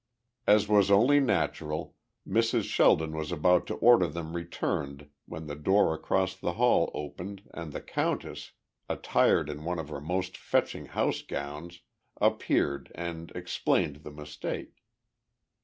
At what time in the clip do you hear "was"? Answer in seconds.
0.67-0.89, 3.15-3.31